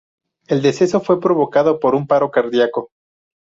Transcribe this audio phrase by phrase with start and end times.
[0.47, 2.89] El deceso fue provocado por un paro cardiaco.